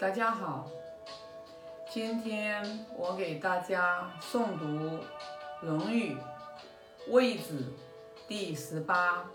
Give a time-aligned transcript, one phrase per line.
[0.00, 0.66] 大家好，
[1.90, 4.64] 今天我给大家诵读
[5.60, 6.16] 《论语·
[7.10, 7.58] 卫子》
[8.26, 9.26] 第十八。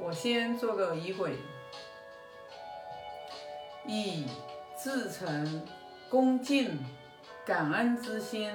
[0.00, 1.36] 我先做个仪轨：
[3.86, 4.26] 以
[4.82, 5.68] 至诚、
[6.08, 6.82] 恭敬、
[7.44, 8.50] 感恩之心，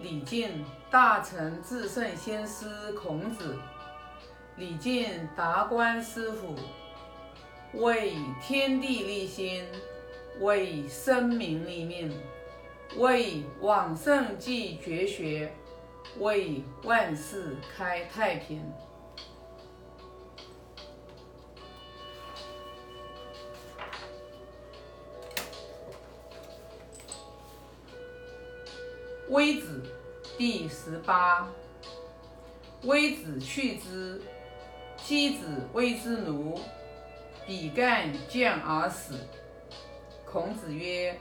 [0.00, 3.58] 礼敬大成至圣先师孔子，
[4.56, 6.54] 礼敬达观师傅，
[7.74, 9.68] 为天地立心。
[10.40, 12.12] 为生民立命，
[12.96, 15.52] 为往圣继绝学，
[16.18, 18.62] 为万世开太平。
[29.28, 29.82] 微子
[30.36, 31.48] 第十八。
[32.82, 34.20] 微子去之，
[34.98, 36.60] 妻子谓之奴，
[37.46, 39.14] 比干见而死。
[40.34, 41.16] 孔子曰：“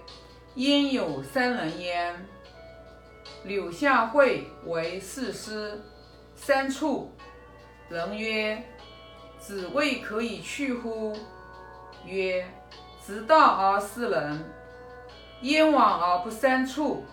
[0.57, 2.15] 焉有三人焉？
[3.43, 5.79] 柳下惠为士师，
[6.35, 7.11] 三处。
[7.89, 8.63] 人曰
[9.37, 11.15] ：‘子谓可以去乎？’
[12.07, 12.43] 曰
[13.05, 14.51] ：‘直道而思人，
[15.41, 17.05] 焉往而不三处？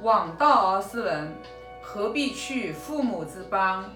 [0.00, 1.34] 往道而思人，
[1.82, 3.92] 何必去父母之邦？’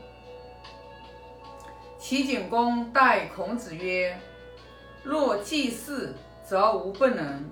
[1.98, 4.20] 齐景公待孔子曰
[5.02, 6.14] ：‘若祭祀。’”
[6.48, 7.44] 则无不能，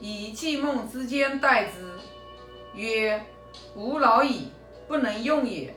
[0.00, 1.72] 以季梦之间待之，
[2.74, 3.22] 曰
[3.76, 4.48] ：“吾老矣，
[4.88, 5.74] 不能用也。”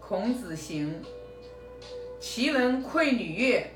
[0.00, 1.00] 孔子行。
[2.18, 3.70] 其人馈女乐，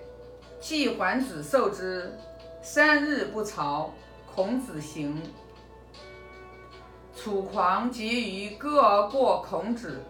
[0.59, 2.13] 季桓子受之，
[2.61, 3.93] 三日不朝。
[4.35, 5.23] 孔子行。
[7.17, 10.01] 楚狂结于歌而过孔子，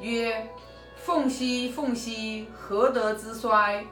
[0.00, 0.48] 曰
[0.96, 3.84] ：“凤兮凤兮，何德之衰？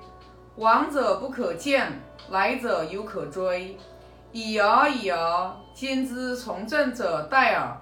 [0.57, 1.93] 王者不可见。”
[2.31, 3.77] 来者犹可追，
[4.33, 7.77] 已而已而，今之从政者殆耳。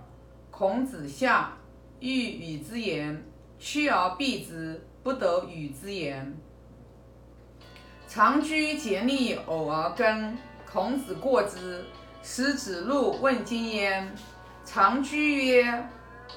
[0.50, 1.56] 孔子下，
[2.00, 3.24] 欲与之言，
[3.58, 6.36] 趋而避之，不得与之言。
[8.08, 10.38] 常居竭力，偶而耕。
[10.70, 11.84] 孔子过之，
[12.22, 14.14] 使子路问津焉。
[14.64, 15.88] 常居曰：“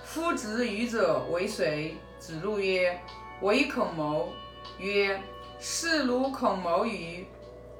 [0.03, 2.99] 夫子语者为谁？”子路曰
[3.41, 4.29] ：“为孔谋。”
[4.77, 5.21] 曰
[5.59, 7.25] ：“是如孔谋与？”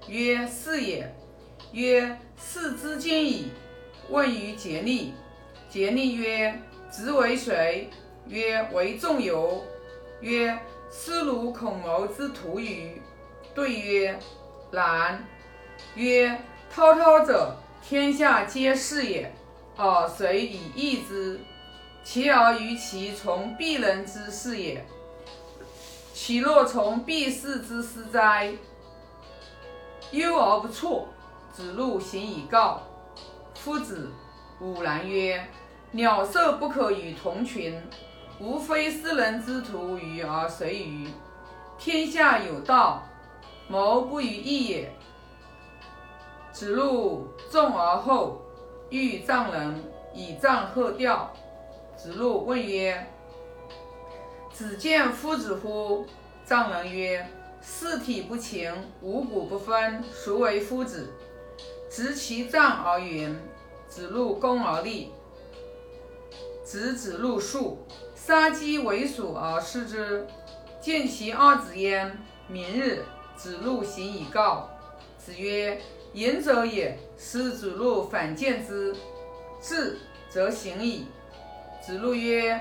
[0.08, 1.16] 曰是也。
[1.72, 3.52] 曰是之今矣。
[4.10, 5.14] 问于竭力。
[5.70, 7.90] 竭力曰：子为谁？
[8.28, 9.64] 曰为仲由。
[10.22, 10.58] 曰
[10.90, 13.02] 斯如孔谋之徒与？
[13.54, 14.20] 对曰
[14.72, 15.24] 然。
[15.96, 16.40] 曰
[16.70, 19.32] 滔滔者，天下皆是也，
[19.76, 21.40] 而谁以易之？
[22.04, 24.84] 其而于其从鄙人之事也。
[26.14, 28.54] 其若从鄙视之师哉？
[30.12, 31.08] 忧而不辍。
[31.52, 32.82] 子路行以告
[33.56, 34.12] 夫子。
[34.62, 35.48] 武然曰
[35.92, 37.82] ：“鸟兽不可与同群，
[38.40, 41.08] 无非斯人之徒与而谁与？
[41.78, 43.04] 天下有道，
[43.70, 44.92] 谋不与义也。”
[46.52, 48.42] 子路重而后，
[48.90, 49.82] 欲葬人，
[50.14, 51.32] 以葬鹤吊。
[51.96, 53.08] 子路问曰
[54.52, 56.06] ：“子见夫子乎？”
[56.44, 57.26] 藏人曰：
[57.62, 58.72] 四体不勤，
[59.02, 61.08] 五谷不分，孰为夫子？
[61.90, 63.36] 执其杖而云。
[63.88, 65.12] 子路恭而立。
[66.64, 67.80] 子子路数，
[68.14, 70.28] 杀鸡为鼠而食之。
[70.80, 72.18] 见其二子焉。
[72.48, 73.04] 明日，
[73.36, 74.70] 子路行以告。
[75.18, 75.82] 子曰
[76.14, 78.96] ：“言者也。”是子路反见之。
[79.60, 79.98] 至，
[80.30, 81.08] 则行矣。
[81.82, 82.60] 子路曰：“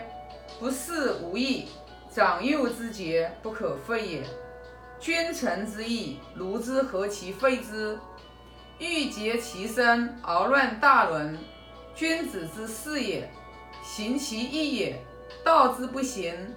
[0.58, 1.68] 不是无益，
[2.10, 4.22] 长幼之节，不可废也。”
[5.00, 7.98] 君臣之义，如之何其废之？
[8.78, 11.38] 欲竭其身而乱大伦，
[11.94, 13.30] 君子之事也。
[13.82, 15.00] 行其义也，
[15.44, 16.54] 道之不行，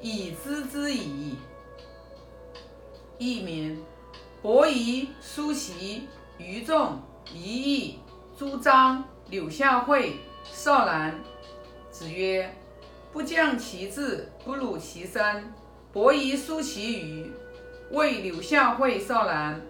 [0.00, 1.36] 以知之矣。
[3.18, 3.82] 佚名：
[4.40, 7.00] 伯夷、叔齐、于仲、
[7.32, 7.98] 夷义、
[8.38, 11.20] 朱张、柳下惠、少南。
[11.90, 12.54] 子曰：
[13.12, 15.52] 不降其志，不辱其身。
[15.92, 17.32] 伯夷、叔齐、于
[17.90, 19.60] 为柳下惠、少男，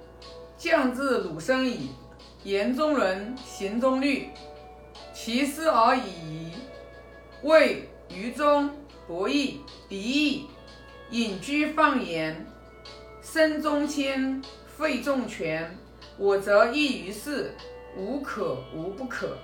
[0.58, 1.90] 降至鲁生矣。
[2.44, 4.28] 言中伦，行中律，
[5.14, 6.52] 其师而已矣。
[7.42, 8.70] 谓于中、
[9.06, 10.46] 伯益、鄙益，
[11.10, 12.46] 隐居放言，
[13.22, 14.42] 身中谦，
[14.76, 15.76] 费重权。
[16.16, 17.54] 我则异于事，
[17.96, 19.36] 无可无不可。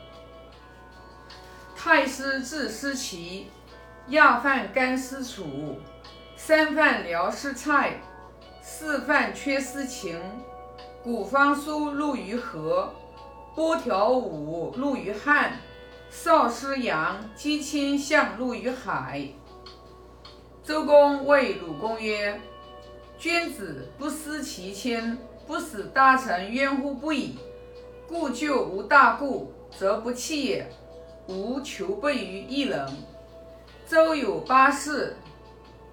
[1.74, 3.48] 太师治师齐，
[4.08, 5.78] 亚饭干师楚，
[6.36, 7.94] 三饭辽师蔡。
[8.60, 10.20] 四饭缺失情，
[11.02, 12.92] 古方书入于河，
[13.54, 15.52] 波条舞入于汉，
[16.10, 19.26] 少师扬击清象入于海。
[20.64, 22.38] 周公谓鲁公曰
[23.16, 25.16] ：“君子不思其亲，
[25.46, 27.38] 不使大臣冤乎不已。
[28.08, 30.68] 故就无大故，则不弃也。
[31.28, 32.84] 吾求不于一人。”
[33.88, 35.16] 周有八士：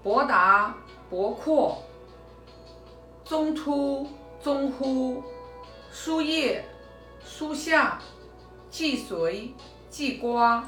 [0.04, 0.76] 博达、
[1.10, 1.82] 博阔、
[3.24, 4.06] 中突、
[4.42, 5.24] 中乎、
[5.90, 6.66] 疏叶、
[7.24, 8.02] 疏下、
[8.70, 9.54] 既随、
[9.90, 10.68] 既瓜。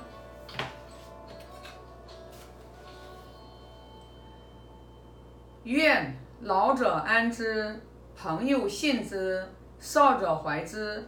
[5.66, 7.82] 愿老者安之，
[8.16, 9.46] 朋友信之，
[9.80, 11.06] 少者怀之。